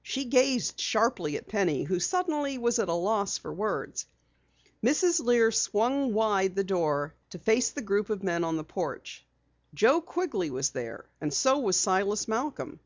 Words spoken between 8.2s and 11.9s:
men on the porch. Joe Quigley was there and so was